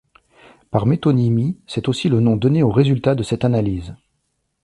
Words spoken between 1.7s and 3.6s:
aussi le nom donné au résultat de cette